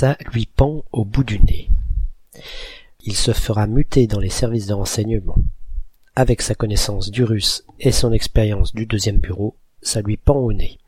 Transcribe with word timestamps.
Ça 0.00 0.16
lui 0.32 0.46
pend 0.46 0.84
au 0.92 1.04
bout 1.04 1.24
du 1.24 1.40
nez. 1.40 1.68
Il 3.02 3.16
se 3.16 3.32
fera 3.32 3.66
muter 3.66 4.06
dans 4.06 4.20
les 4.20 4.30
services 4.30 4.68
de 4.68 4.74
renseignement. 4.74 5.34
Avec 6.14 6.40
sa 6.40 6.54
connaissance 6.54 7.10
du 7.10 7.24
russe 7.24 7.64
et 7.80 7.90
son 7.90 8.12
expérience 8.12 8.72
du 8.72 8.86
deuxième 8.86 9.18
bureau, 9.18 9.56
ça 9.82 10.00
lui 10.00 10.16
pend 10.16 10.36
au 10.36 10.52
nez. 10.52 10.78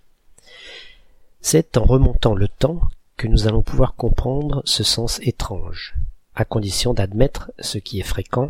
C'est 1.40 1.76
en 1.76 1.82
remontant 1.82 2.36
le 2.36 2.46
temps 2.46 2.82
que 3.16 3.26
nous 3.26 3.48
allons 3.48 3.62
pouvoir 3.62 3.96
comprendre 3.96 4.62
ce 4.64 4.84
sens 4.84 5.18
étrange, 5.24 5.96
à 6.36 6.44
condition 6.44 6.94
d'admettre, 6.94 7.50
ce 7.58 7.78
qui 7.78 7.98
est 7.98 8.04
fréquent, 8.04 8.48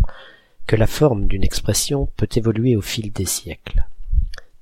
que 0.67 0.77
la 0.77 0.87
forme 0.87 1.25
d'une 1.25 1.43
expression 1.43 2.11
peut 2.19 2.29
évoluer 2.37 2.77
au 2.77 2.83
fil 2.83 3.13
des 3.13 3.25
siècles. 3.25 3.87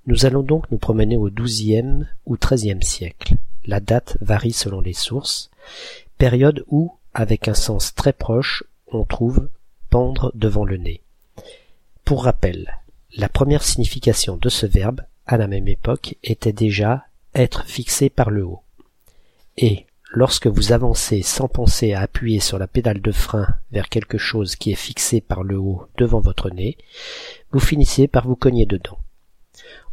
Nous 0.07 0.27
allons 0.27 0.45
donc 0.45 0.71
nous 0.71 0.79
promener 0.79 1.17
au 1.17 1.29
XIIe 1.29 2.07
ou 2.25 2.37
XIIIe 2.37 2.85
siècle. 2.85 3.35
La 3.67 3.81
date 3.81 4.17
varie 4.21 4.53
selon 4.53 4.81
les 4.81 4.93
sources, 4.93 5.51
période 6.17 6.65
où, 6.69 6.95
avec 7.15 7.49
un 7.49 7.55
sens 7.55 7.95
très 7.95 8.13
proche, 8.13 8.65
on 8.89 9.05
trouve 9.05 9.49
pendre 9.91 10.33
devant 10.35 10.65
le 10.65 10.77
nez. 10.77 11.03
Pour 12.05 12.25
rappel, 12.25 12.79
la 13.17 13.29
première 13.29 13.63
signification 13.63 14.37
de 14.37 14.49
ce 14.49 14.67
verbe, 14.67 15.03
à 15.27 15.37
la 15.37 15.47
même 15.47 15.69
époque, 15.69 16.17
était 16.23 16.53
déjà 16.53 17.07
être 17.35 17.65
fixé 17.67 18.09
par 18.09 18.31
le 18.31 18.45
haut. 18.45 18.63
Et, 19.57 19.87
lorsque 20.11 20.47
vous 20.47 20.73
avancez 20.73 21.23
sans 21.23 21.49
penser 21.49 21.93
à 21.93 22.01
appuyer 22.01 22.41
sur 22.41 22.59
la 22.59 22.67
pédale 22.67 23.01
de 23.01 23.13
frein 23.13 23.47
vers 23.73 23.89
quelque 23.89 24.19
chose 24.19 24.57
qui 24.57 24.73
est 24.73 24.77
fixé 24.77 25.21
par 25.21 25.43
le 25.43 25.59
haut 25.59 25.87
devant 25.99 26.21
votre 26.21 26.51
nez, 26.51 26.79
vous 27.53 27.61
finissez 27.61 28.09
par 28.09 28.27
vous 28.27 28.37
cogner 28.37 28.67
dedans. 28.67 28.99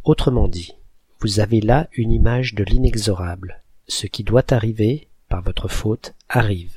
Autrement 0.04 0.48
dit, 0.48 0.74
vous 1.20 1.40
avez 1.40 1.60
là 1.60 1.88
une 1.92 2.12
image 2.12 2.54
de 2.54 2.64
l'inexorable. 2.64 3.62
Ce 3.88 4.06
qui 4.06 4.24
doit 4.24 4.52
arriver, 4.52 5.08
par 5.28 5.42
votre 5.42 5.68
faute, 5.68 6.14
arrive. 6.28 6.76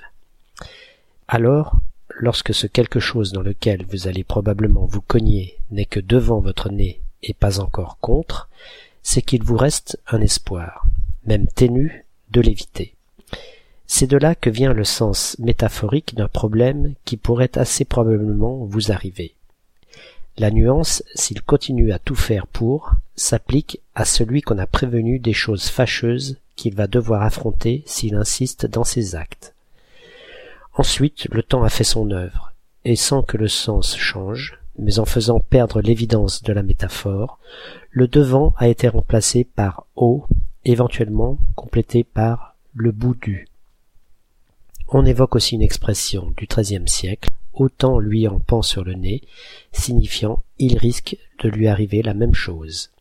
Alors, 1.27 1.79
lorsque 2.09 2.53
ce 2.53 2.67
quelque 2.67 2.99
chose 2.99 3.31
dans 3.31 3.41
lequel 3.41 3.85
vous 3.85 4.07
allez 4.07 4.23
probablement 4.23 4.85
vous 4.85 5.01
cogner 5.01 5.57
n'est 5.71 5.85
que 5.85 5.99
devant 5.99 6.39
votre 6.39 6.69
nez 6.69 7.01
et 7.23 7.33
pas 7.33 7.59
encore 7.59 7.97
contre, 7.99 8.49
c'est 9.03 9.21
qu'il 9.21 9.43
vous 9.43 9.57
reste 9.57 9.99
un 10.07 10.21
espoir, 10.21 10.85
même 11.25 11.47
ténu, 11.47 12.05
de 12.31 12.41
l'éviter. 12.41 12.95
C'est 13.87 14.07
de 14.07 14.17
là 14.17 14.35
que 14.35 14.49
vient 14.49 14.73
le 14.73 14.83
sens 14.83 15.35
métaphorique 15.39 16.15
d'un 16.15 16.27
problème 16.27 16.93
qui 17.05 17.17
pourrait 17.17 17.57
assez 17.57 17.85
probablement 17.85 18.65
vous 18.65 18.91
arriver. 18.91 19.33
La 20.37 20.51
nuance, 20.51 21.03
s'il 21.15 21.41
continue 21.41 21.91
à 21.91 21.99
tout 21.99 22.15
faire 22.15 22.47
pour, 22.47 22.91
s'applique 23.19 23.81
à 23.95 24.05
celui 24.05 24.41
qu'on 24.41 24.57
a 24.57 24.67
prévenu 24.67 25.19
des 25.19 25.33
choses 25.33 25.69
fâcheuses 25.69 26.37
qu'il 26.55 26.75
va 26.75 26.87
devoir 26.87 27.21
affronter 27.23 27.83
s'il 27.85 28.15
insiste 28.15 28.65
dans 28.65 28.83
ses 28.83 29.15
actes. 29.15 29.53
Ensuite, 30.73 31.27
le 31.31 31.43
temps 31.43 31.63
a 31.63 31.69
fait 31.69 31.83
son 31.83 32.11
œuvre, 32.11 32.53
et 32.85 32.95
sans 32.95 33.21
que 33.21 33.37
le 33.37 33.47
sens 33.47 33.97
change, 33.97 34.59
mais 34.77 34.99
en 34.99 35.05
faisant 35.05 35.39
perdre 35.39 35.81
l'évidence 35.81 36.41
de 36.41 36.53
la 36.53 36.63
métaphore, 36.63 37.39
le 37.91 38.07
devant 38.07 38.53
a 38.57 38.67
été 38.67 38.87
remplacé 38.87 39.43
par 39.43 39.85
au, 39.95 40.25
éventuellement 40.63 41.37
complété 41.55 42.03
par 42.03 42.55
le 42.73 42.91
bout 42.91 43.15
du. 43.15 43.47
On 44.87 45.05
évoque 45.05 45.35
aussi 45.35 45.55
une 45.55 45.61
expression 45.61 46.31
du 46.37 46.47
XIIIe 46.47 46.87
siècle, 46.87 47.29
autant 47.53 47.99
lui 47.99 48.27
en 48.27 48.39
pend 48.39 48.61
sur 48.61 48.83
le 48.83 48.93
nez, 48.93 49.21
signifiant 49.73 50.41
il 50.57 50.77
risque 50.77 51.17
de 51.43 51.49
lui 51.49 51.67
arriver 51.67 52.01
la 52.01 52.13
même 52.13 52.33
chose. 52.33 52.91